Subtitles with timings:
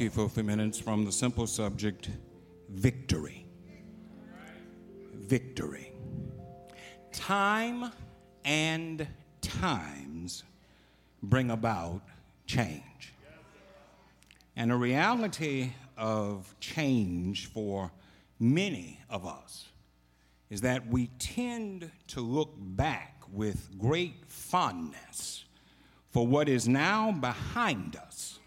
[0.00, 2.08] to you for a few minutes from the simple subject
[2.70, 3.44] victory.
[5.12, 5.92] Victory.
[7.12, 7.92] Time
[8.42, 9.06] and
[9.42, 10.44] times
[11.22, 12.00] bring about
[12.46, 13.12] change.
[14.56, 17.92] And the reality of change for
[18.38, 19.68] many of us
[20.48, 25.44] is that we tend to look back with great fondness
[26.08, 28.39] for what is now behind us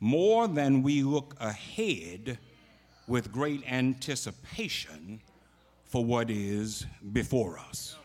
[0.00, 2.38] more than we look ahead
[3.06, 5.20] with great anticipation
[5.84, 7.96] for what is before us.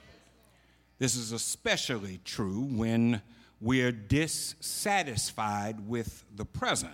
[1.00, 3.22] This is especially true when
[3.60, 6.94] we're dissatisfied with the present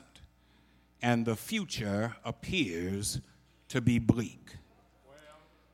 [1.02, 3.22] and the future appears
[3.70, 4.56] to be bleak.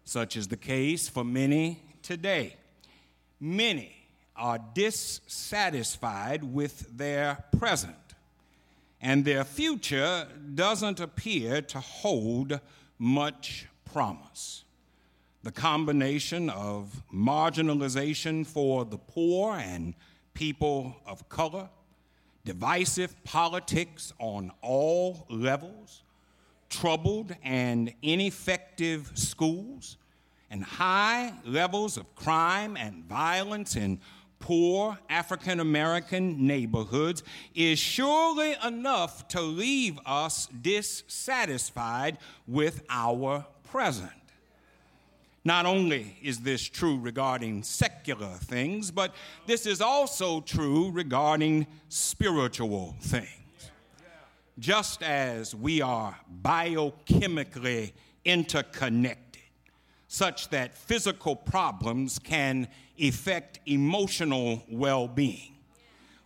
[0.04, 2.58] Such is the case for many today.
[3.40, 3.94] Many
[4.36, 7.96] are dissatisfied with their present
[9.04, 12.58] and their future doesn't appear to hold
[12.98, 14.64] much promise.
[15.44, 19.94] The combination of marginalization for the poor and
[20.34, 21.70] people of color,
[22.46, 26.04] divisive politics on all levels,
[26.70, 29.98] troubled and ineffective schools,
[30.50, 34.00] and high levels of crime and violence in
[34.44, 37.24] poor African American neighborhoods
[37.56, 44.12] is surely enough to leave us dissatisfied with our present.
[45.46, 52.98] Not only is this true regarding secular things, but this is also true regarding spiritual
[53.00, 53.30] things.
[54.60, 57.94] Just as we are biochemically
[58.26, 59.42] interconnected,
[60.10, 62.68] such that physical problems can
[63.00, 65.56] affect emotional well being.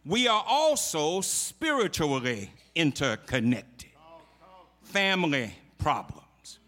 [0.05, 3.89] We are also spiritually interconnected.
[4.83, 6.59] Family problems,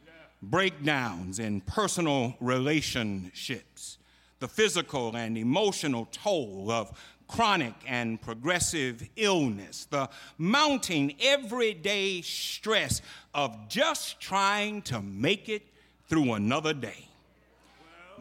[0.42, 3.98] breakdowns in personal relationships,
[4.40, 6.92] the physical and emotional toll of
[7.30, 13.02] chronic and progressive illness, the mounting everyday stress
[13.34, 15.62] of just trying to make it
[16.08, 17.09] through another day.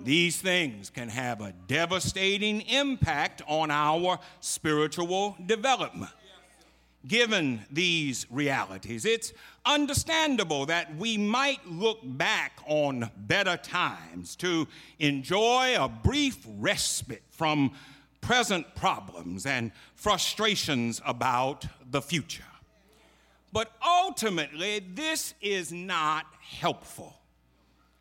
[0.04, 6.10] These things can have a devastating impact on our spiritual development.
[7.06, 9.32] Given these realities, it's
[9.64, 14.66] understandable that we might look back on better times to
[14.98, 17.72] enjoy a brief respite from
[18.20, 22.42] present problems and frustrations about the future.
[23.52, 27.14] But ultimately, this is not helpful.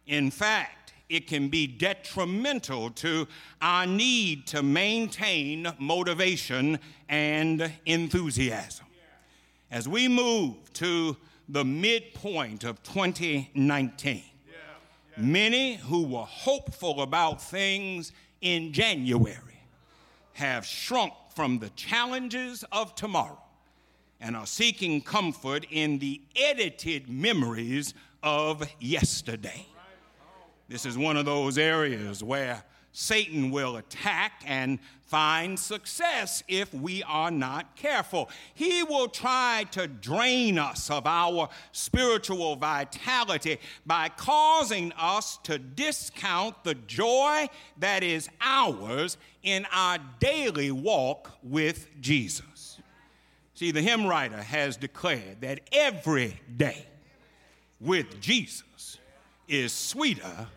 [0.05, 3.27] In fact, it can be detrimental to
[3.61, 8.85] our need to maintain motivation and enthusiasm.
[9.71, 11.17] As we move to
[11.49, 14.23] the midpoint of 2019,
[15.17, 18.11] many who were hopeful about things
[18.41, 19.61] in January
[20.33, 23.41] have shrunk from the challenges of tomorrow
[24.19, 29.65] and are seeking comfort in the edited memories of yesterday.
[30.69, 37.03] This is one of those areas where Satan will attack and find success if we
[37.03, 38.29] are not careful.
[38.53, 46.63] He will try to drain us of our spiritual vitality by causing us to discount
[46.63, 47.47] the joy
[47.77, 52.79] that is ours in our daily walk with Jesus.
[53.53, 56.85] See, the hymn writer has declared that every day
[57.79, 58.97] with Jesus
[59.47, 60.47] is sweeter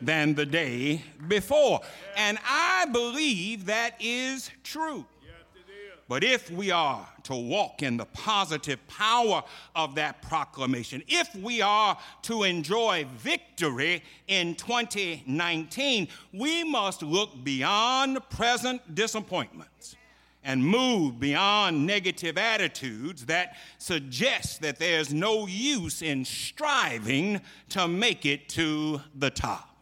[0.00, 1.80] than the day before.
[2.16, 5.06] And I believe that is true.
[6.08, 9.42] But if we are to walk in the positive power
[9.74, 18.20] of that proclamation, if we are to enjoy victory in 2019, we must look beyond
[18.30, 19.96] present disappointments
[20.44, 28.24] and move beyond negative attitudes that suggest that there's no use in striving to make
[28.24, 29.75] it to the top.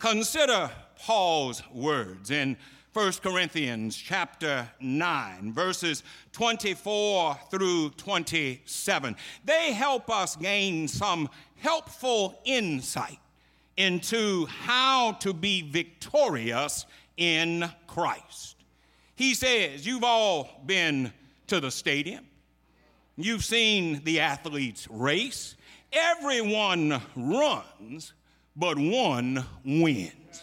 [0.00, 2.56] Consider Paul's words in
[2.94, 6.02] 1 Corinthians chapter 9, verses
[6.32, 9.16] 24 through 27.
[9.44, 13.18] They help us gain some helpful insight
[13.76, 16.86] into how to be victorious
[17.18, 18.56] in Christ.
[19.16, 21.12] He says, You've all been
[21.48, 22.24] to the stadium,
[23.18, 25.56] you've seen the athletes race.
[25.92, 28.14] Everyone runs
[28.56, 30.42] but one wins.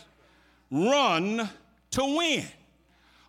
[0.72, 1.50] Run
[1.92, 2.46] to win.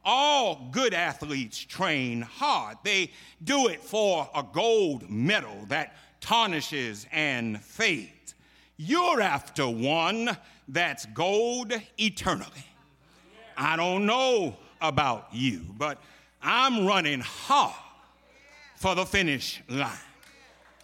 [0.05, 2.79] all good athletes train hard.
[2.83, 3.11] They
[3.45, 8.35] do it for a gold medal that tarnishes and fades.
[8.79, 12.67] You're after one that's gold eternally.
[13.57, 16.01] I don't know about you, but
[16.43, 17.75] I'm running hard
[18.77, 19.91] for the finish line.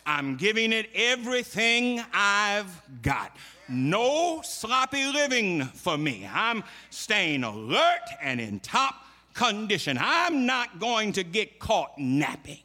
[0.05, 3.35] I'm giving it everything I've got.
[3.69, 6.29] No sloppy living for me.
[6.31, 8.95] I'm staying alert and in top
[9.33, 9.99] condition.
[10.01, 12.61] I'm not going to get caught napping,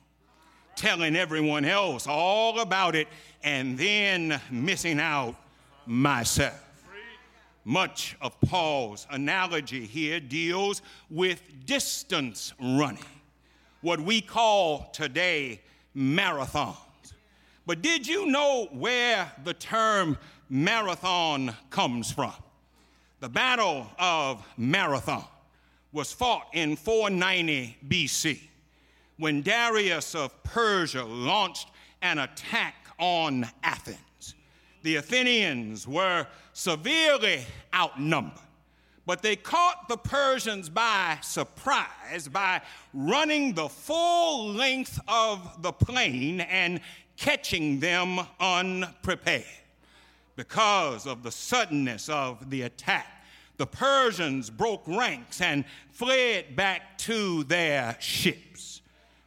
[0.76, 3.08] telling everyone else all about it,
[3.44, 5.36] and then missing out
[5.86, 6.66] myself.
[7.64, 13.06] Much of Paul's analogy here deals with distance running,
[13.82, 15.62] what we call today
[15.96, 16.78] marathons.
[17.70, 20.18] But did you know where the term
[20.50, 22.34] marathon comes from?
[23.20, 25.24] The Battle of Marathon
[25.92, 28.40] was fought in 490 BC
[29.18, 31.68] when Darius of Persia launched
[32.02, 34.34] an attack on Athens.
[34.82, 38.42] The Athenians were severely outnumbered,
[39.06, 42.62] but they caught the Persians by surprise by
[42.96, 46.82] running the full length of the plain and
[47.20, 49.44] catching them unprepared.
[50.38, 53.08] Because of the suddenness of the attack,
[53.58, 58.82] the Persians broke ranks and fled back to their ships.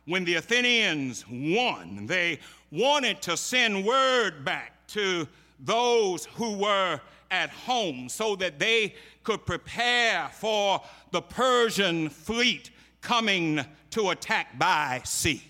[0.07, 2.39] When the Athenians won, they
[2.71, 5.29] wanted to send word back to
[5.61, 6.99] those who were
[7.31, 10.81] at home so that they could prepare for
[11.11, 12.71] the Persian fleet
[13.03, 15.43] coming to attack by sea.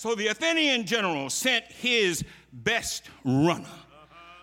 [0.00, 3.68] So the Athenian general sent his best runner,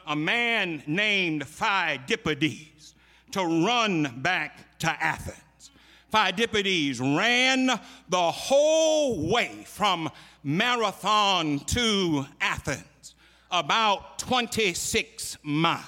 [0.06, 2.94] a man named Phidippides
[3.32, 5.72] to run back to Athens.
[6.14, 7.72] Phidippides ran
[8.08, 10.12] the whole way from
[10.44, 13.16] Marathon to Athens,
[13.50, 15.82] about 26 miles.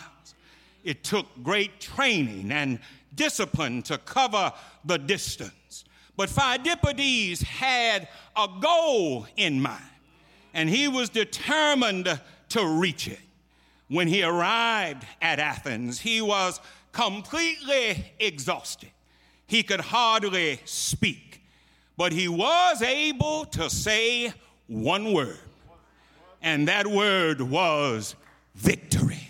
[0.83, 2.79] It took great training and
[3.13, 4.51] discipline to cover
[4.83, 5.53] the distance.
[6.19, 9.81] But Phidippides had a goal in mind,
[10.53, 13.21] and he was determined to reach it.
[13.87, 16.59] When he arrived at Athens, he was
[16.91, 18.89] completely exhausted.
[19.47, 21.41] He could hardly speak,
[21.95, 24.33] but he was able to say
[24.67, 25.39] one word,
[26.41, 28.15] and that word was
[28.55, 29.25] victory.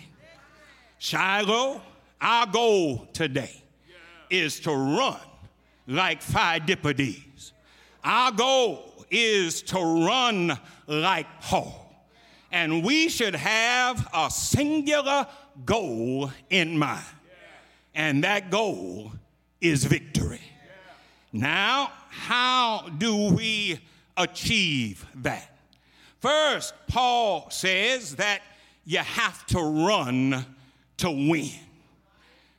[0.97, 1.83] Shiloh,
[2.19, 3.61] our goal today
[4.31, 5.19] is to run
[5.89, 7.51] like Phidippides.
[8.03, 11.75] Our goal is to run like Paul.
[12.51, 15.27] And we should have a singular
[15.65, 17.03] goal in mind
[17.99, 19.11] and that goal
[19.59, 20.39] is victory.
[21.33, 23.79] Now, how do we
[24.15, 25.53] achieve that?
[26.19, 28.41] First, Paul says that
[28.85, 30.45] you have to run
[30.97, 31.51] to win.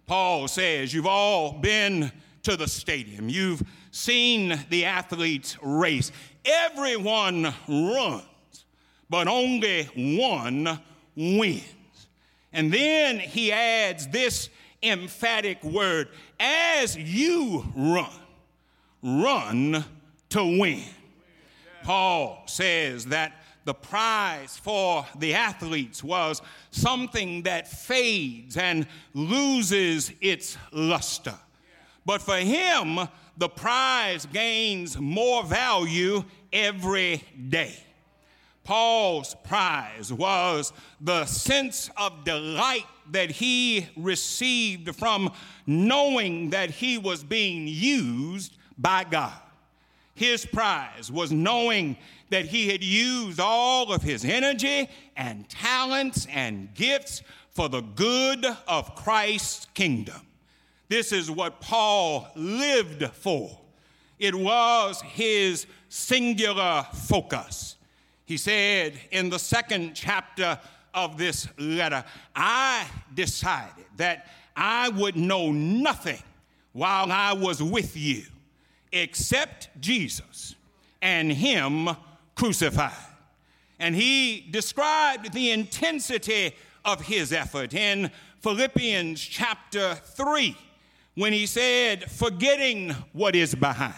[0.07, 6.13] Paul says, You've all been to the stadium, you've seen the athletes race.
[6.45, 8.65] Everyone runs,
[9.09, 9.85] but only
[10.19, 10.81] one
[11.17, 11.65] wins.
[12.53, 14.49] And then he adds this
[14.83, 18.11] emphatic word as you run,
[19.03, 19.85] run
[20.31, 20.85] to win.
[21.83, 23.33] Paul says that
[23.65, 31.39] the prize for the athletes was something that fades and loses its luster.
[32.05, 32.99] But for him,
[33.37, 37.77] the prize gains more value every day.
[38.65, 45.33] Paul's prize was the sense of delight that he received from
[45.67, 49.33] knowing that he was being used by God.
[50.15, 51.97] His prize was knowing
[52.29, 58.45] that he had used all of his energy and talents and gifts for the good
[58.69, 60.21] of Christ's kingdom.
[60.91, 63.57] This is what Paul lived for.
[64.19, 67.77] It was his singular focus.
[68.25, 70.59] He said in the second chapter
[70.93, 72.05] of this letter,
[72.35, 76.25] I decided that I would know nothing
[76.73, 78.25] while I was with you
[78.91, 80.57] except Jesus
[81.01, 81.89] and Him
[82.35, 82.91] crucified.
[83.79, 90.57] And he described the intensity of his effort in Philippians chapter 3
[91.15, 93.95] when he said, Forgetting what is behind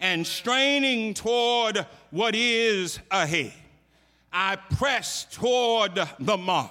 [0.00, 3.52] and straining toward what is ahead.
[4.32, 6.70] I press toward the mark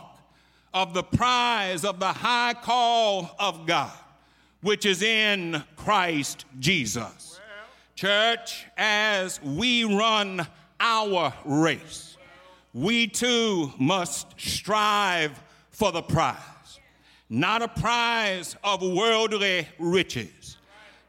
[0.73, 3.91] of the prize of the high call of God,
[4.61, 7.39] which is in Christ Jesus.
[7.95, 10.45] Church, as we run
[10.79, 12.17] our race,
[12.73, 16.37] we too must strive for the prize.
[17.29, 20.57] Not a prize of worldly riches,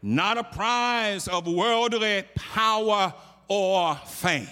[0.02, 3.12] not a prize of worldly power
[3.48, 4.48] or fame,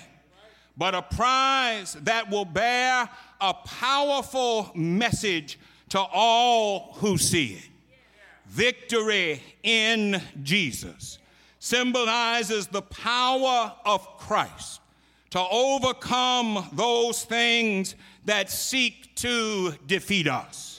[0.77, 3.09] but a prize that will bear
[3.40, 5.59] a powerful message
[5.90, 7.68] to all who see it.
[8.46, 11.18] Victory in Jesus
[11.59, 14.81] symbolizes the power of Christ
[15.31, 17.94] to overcome those things
[18.25, 20.71] that seek to defeat us.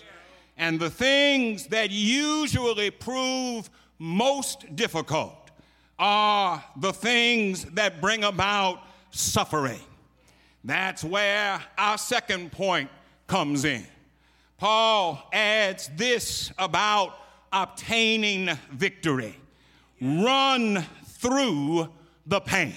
[0.57, 5.51] And the things that usually prove most difficult
[5.97, 9.79] are the things that bring about suffering.
[10.63, 12.89] That's where our second point
[13.27, 13.85] comes in.
[14.57, 17.15] Paul adds this about
[17.51, 19.35] obtaining victory
[20.01, 21.89] run through
[22.25, 22.73] the pain.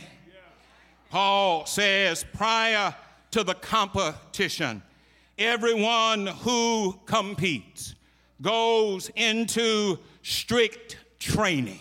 [1.10, 2.94] Paul says prior
[3.30, 4.82] to the competition,
[5.38, 7.94] everyone who competes
[8.40, 11.80] goes into strict training.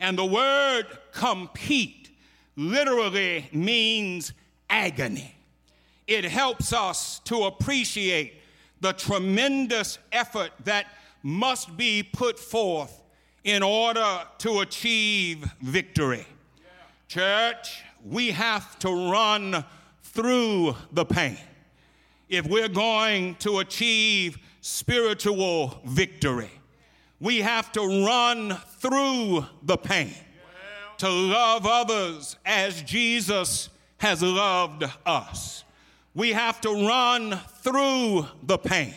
[0.00, 2.10] And the word compete
[2.56, 4.32] literally means
[4.68, 5.34] agony.
[6.06, 8.34] It helps us to appreciate
[8.80, 10.86] the tremendous effort that
[11.22, 13.00] must be put forth
[13.44, 16.26] in order to achieve victory.
[17.06, 19.64] Church, we have to run
[20.02, 21.38] through the pain
[22.32, 26.50] if we're going to achieve spiritual victory.
[27.20, 30.14] We have to run through the pain
[30.96, 33.68] to love others as Jesus
[33.98, 35.64] has loved us.
[36.14, 38.94] We have to run through the pain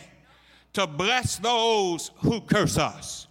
[0.72, 3.26] to bless those who curse us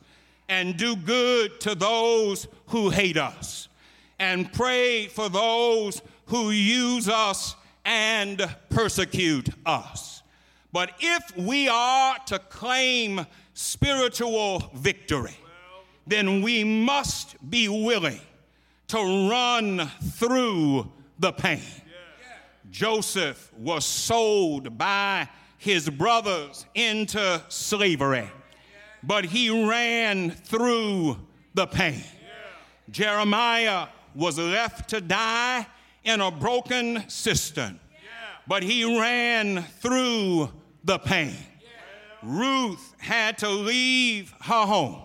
[0.48, 3.70] and do good to those who hate us
[4.20, 10.24] and pray for those who use us and persecute us.
[10.74, 15.38] But if we are to claim spiritual victory,
[16.06, 18.19] then we must be willing
[18.88, 21.62] to run through the pain.
[22.69, 28.30] Joseph was sold by his brothers into slavery,
[29.02, 31.17] but he ran through
[31.54, 32.04] the pain.
[32.91, 35.65] Jeremiah was left to die
[36.06, 37.80] in a broken cistern,
[38.48, 40.50] but he ran through
[40.84, 41.36] the pain.
[42.24, 45.02] Ruth had to leave her home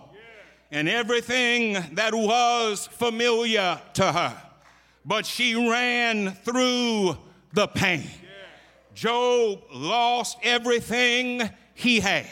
[0.71, 4.41] and everything that was familiar to her,
[5.05, 7.17] but she ran through
[7.53, 8.09] the pain.
[8.93, 12.25] Job lost everything he had,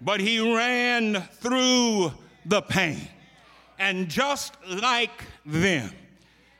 [0.00, 2.12] but he ran through
[2.44, 3.00] the pain.
[3.78, 5.90] And just like them,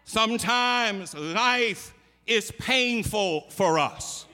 [0.07, 1.93] sometimes life
[2.27, 4.25] is painful for us.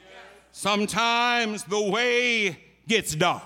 [0.52, 3.42] Sometimes the way gets dark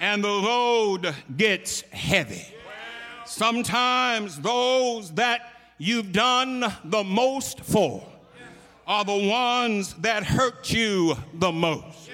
[0.00, 2.46] and the load gets heavy.
[3.24, 8.02] Sometimes those that you've done the most for
[8.86, 12.10] are the ones that hurt you the most.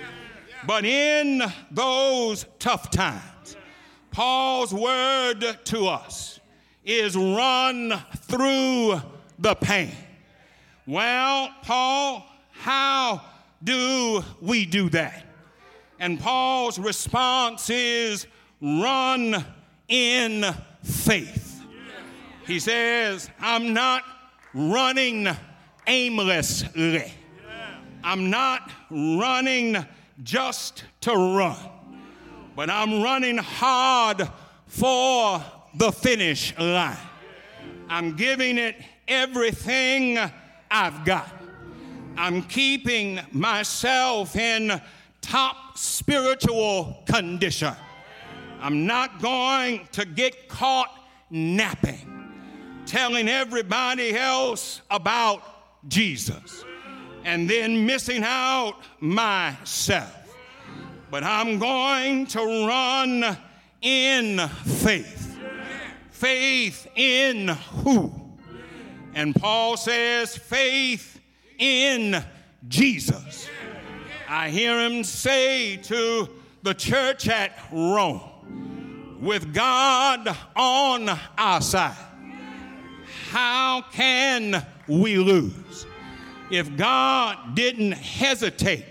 [0.67, 3.57] But in those tough times,
[4.11, 6.41] Paul's word to us
[6.85, 9.01] is run through
[9.39, 9.93] the pain.
[10.87, 13.23] Well, Paul, how
[13.63, 15.25] do we do that?
[16.01, 18.27] And Paul's response is
[18.61, 19.45] run
[19.89, 20.45] in
[20.83, 21.63] faith.
[22.47, 24.03] He says, I'm not
[24.53, 25.29] running
[25.87, 27.13] aimlessly.
[28.03, 29.77] I'm not running
[30.25, 31.57] just to run,
[32.57, 34.29] but I'm running hard
[34.67, 35.43] for
[35.75, 36.97] the finish line.
[37.89, 38.77] I'm giving it
[39.09, 40.19] everything
[40.71, 41.31] I've got.
[42.17, 44.81] I'm keeping myself in
[45.21, 47.75] top spiritual condition.
[48.61, 50.91] I'm not going to get caught
[51.31, 52.31] napping,
[52.87, 55.43] telling everybody else about
[55.89, 56.65] Jesus
[57.25, 60.17] and then missing out myself.
[61.11, 63.37] But I'm going to run
[63.81, 65.22] in faith.
[66.23, 68.13] Faith in who?
[69.13, 71.21] And Paul says, faith
[71.59, 72.25] in
[72.69, 73.49] Jesus.
[74.29, 76.29] I hear him say to
[76.63, 81.97] the church at Rome, with God on our side,
[83.31, 85.87] how can we lose?
[86.53, 88.85] If God didn't hesitate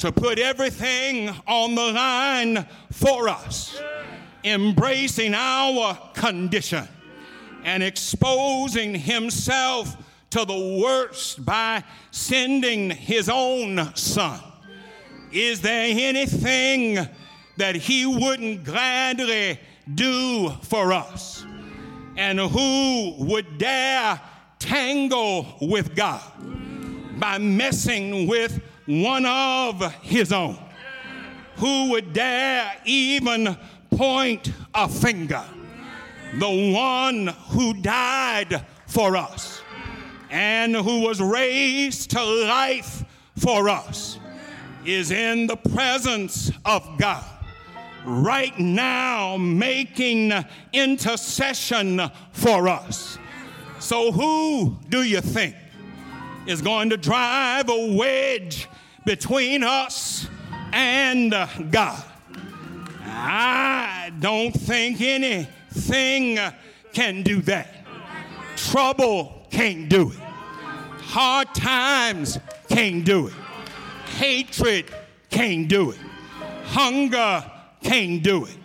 [0.00, 3.80] to put everything on the line for us,
[4.44, 6.86] embracing our condition,
[7.64, 9.96] and exposing himself
[10.30, 14.40] to the worst by sending his own son.
[15.32, 17.06] Is there anything
[17.56, 19.60] that he wouldn't gladly
[19.94, 21.44] do for us?
[22.16, 24.20] And who would dare
[24.58, 26.22] tangle with God
[27.18, 30.58] by messing with one of his own?
[31.56, 33.56] Who would dare even
[34.00, 35.44] point a finger?
[36.38, 39.60] The one who died for us
[40.30, 43.04] and who was raised to life
[43.36, 44.18] for us
[44.86, 47.22] is in the presence of God
[48.06, 50.32] right now making
[50.72, 52.00] intercession
[52.32, 53.18] for us.
[53.80, 55.54] So, who do you think
[56.46, 58.66] is going to drive a wedge
[59.04, 60.26] between us
[60.72, 61.34] and
[61.70, 62.09] God?
[63.04, 66.38] I don't think anything
[66.92, 67.74] can do that.
[68.56, 70.18] Trouble can't do it.
[70.18, 73.34] Hard times can't do it.
[74.16, 74.86] Hatred
[75.30, 75.98] can't do it.
[76.64, 77.44] Hunger
[77.82, 78.56] can't do it.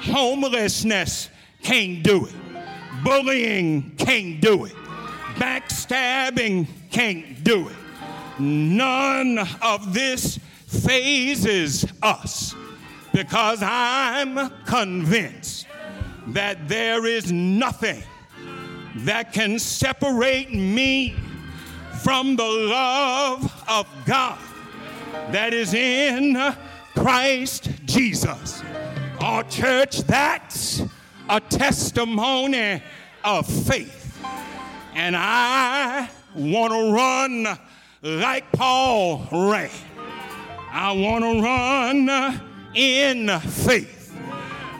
[0.00, 1.28] Homelessness
[1.62, 2.34] can't do it.
[3.04, 4.74] Bullying can't do it.
[5.36, 7.76] Backstabbing can't do it.
[8.40, 12.54] None of this fazes us
[13.14, 15.68] because I'm convinced
[16.26, 18.02] that there is nothing
[18.96, 21.14] that can separate me
[22.02, 24.38] from the love of God
[25.30, 26.36] that is in
[26.96, 28.64] Christ Jesus.
[29.20, 30.82] Our church, that's
[31.28, 32.82] a testimony
[33.22, 34.18] of faith.
[34.96, 37.58] And I want to run
[38.02, 39.70] like Paul ran.
[40.72, 42.40] I want to run
[42.74, 44.16] in faith.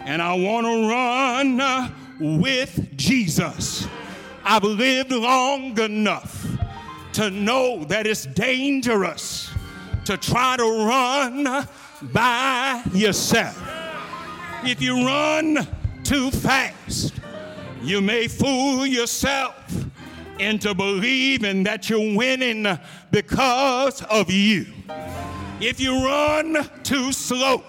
[0.05, 1.93] And I want to run
[2.39, 3.87] with Jesus.
[4.45, 6.47] I've lived long enough
[7.15, 9.51] to know that it's dangerous
[10.05, 11.67] to try to run
[12.13, 13.61] by yourself.
[14.65, 15.67] If you run
[16.03, 17.15] too fast,
[17.83, 19.55] you may fool yourself
[20.39, 22.67] into believing that you're winning
[23.11, 24.67] because of you.
[25.61, 27.63] If you run too slow,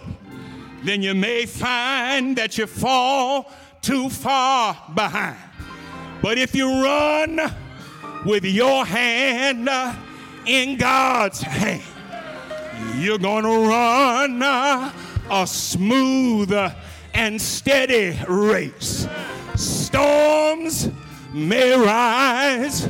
[0.86, 5.38] then you may find that you fall too far behind.
[6.22, 7.40] But if you run
[8.26, 9.70] with your hand
[10.46, 11.84] in God's hand,
[12.96, 16.54] you're going to run a smooth
[17.14, 19.08] and steady race.
[19.56, 20.90] Storms
[21.34, 22.90] may rise,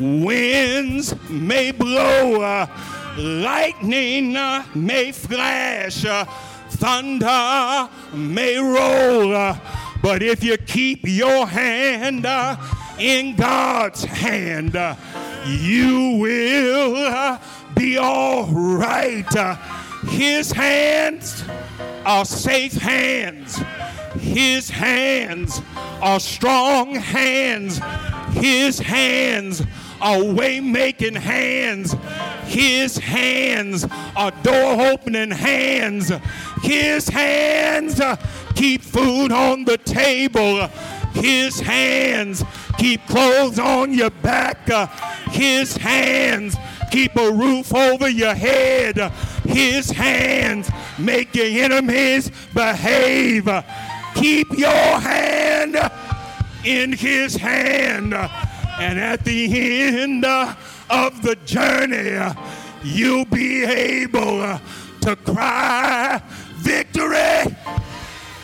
[0.00, 2.66] winds may blow,
[3.16, 4.36] lightning
[4.74, 6.04] may flash,
[6.78, 9.56] thunder may roll.
[10.00, 12.56] But if you keep your hand uh,
[12.98, 14.94] in God's hand, uh,
[15.44, 17.38] you will uh,
[17.74, 19.26] be all right.
[20.08, 21.44] His hands
[22.06, 23.60] are safe hands.
[24.20, 25.60] His hands
[26.00, 27.80] are strong hands.
[28.34, 29.62] His hands
[30.00, 31.94] are way making hands.
[32.44, 36.12] His hands are door opening hands.
[36.62, 38.00] His hands
[38.54, 40.68] keep food on the table.
[41.14, 42.44] His hands
[42.78, 44.66] keep clothes on your back.
[45.30, 46.56] His hands
[46.90, 48.96] keep a roof over your head.
[49.44, 53.48] His hands make your enemies behave.
[54.14, 55.76] Keep your hand
[56.64, 58.14] in his hand.
[58.78, 62.18] And at the end of the journey,
[62.82, 64.58] you'll be able
[65.00, 66.22] to cry,
[66.58, 67.56] Victory!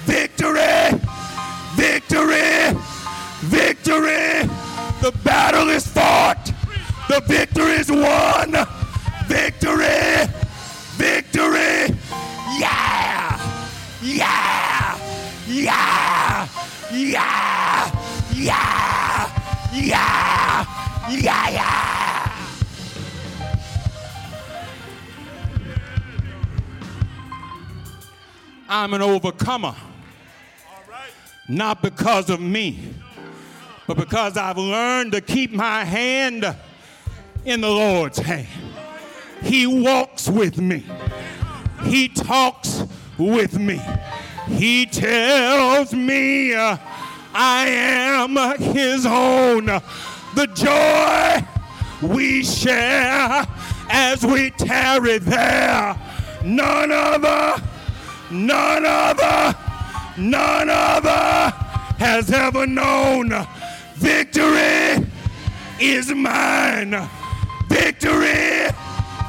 [0.05, 0.99] Victory!
[1.75, 2.77] Victory!
[3.43, 4.49] Victory!
[5.01, 6.55] The battle is fought!
[7.09, 8.57] The victory is won.
[9.27, 10.27] Victory.
[10.97, 11.95] Victory.
[12.59, 13.39] Yeah.
[14.03, 14.99] Yeah.
[15.47, 16.49] Yeah.
[16.91, 17.91] Yeah.
[18.33, 19.75] Yeah.
[19.75, 20.24] Yeah.
[21.23, 22.15] Yeah.
[28.69, 29.75] I'm an overcomer.
[31.49, 32.95] Not because of me,
[33.87, 36.57] but because I've learned to keep my hand
[37.45, 38.49] in the Lord's hand.
[39.43, 40.85] He walks with me.
[41.85, 42.85] He talks
[43.19, 43.81] with me.
[44.49, 46.79] He tells me uh,
[47.35, 49.69] I am his own.
[50.35, 51.47] The joy
[52.03, 53.47] we share
[53.89, 55.97] as we tarry there.
[56.45, 57.63] None other,
[58.31, 59.57] none other,
[60.19, 61.55] none other
[61.99, 63.33] has ever known.
[63.95, 65.07] Victory
[65.81, 67.09] is mine.
[67.69, 68.67] Victory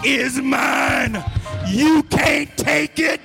[0.04, 1.24] is mine.
[1.68, 3.22] You can't take it.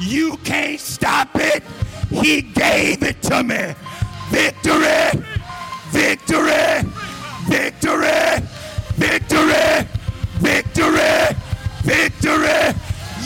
[0.00, 1.62] You can't stop it.
[2.10, 3.74] He gave it to me.
[4.30, 5.22] Victory,
[5.90, 6.90] victory,
[7.48, 8.40] victory,
[8.96, 9.86] victory,
[10.38, 11.36] victory,
[11.82, 12.74] victory.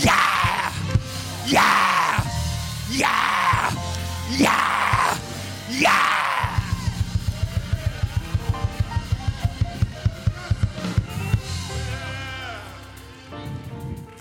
[0.01, 0.73] Yeah,
[1.47, 2.25] yeah,
[2.91, 3.75] yeah,
[4.37, 5.19] yeah,
[5.71, 6.07] yeah.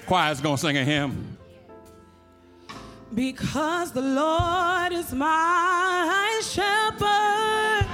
[0.06, 1.38] Choir's gonna sing a hymn.
[3.14, 7.89] Because the Lord is my shepherd,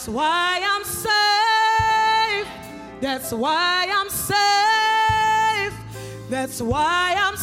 [0.00, 2.48] That's why I'm safe.
[3.02, 5.74] That's why I'm safe.
[6.30, 7.36] That's why I'm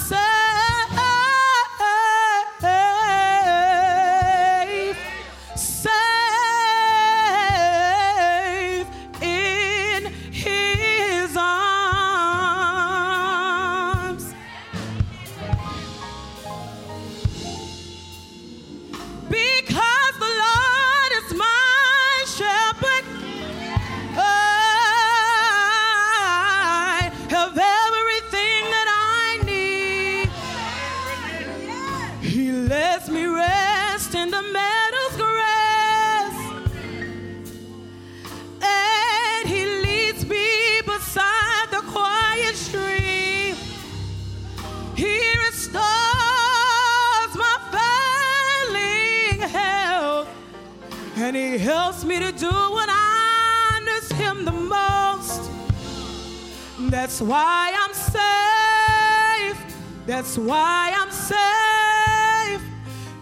[60.38, 62.62] That's why I'm safe.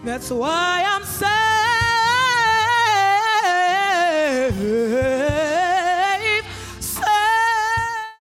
[0.04, 1.02] That's why I'm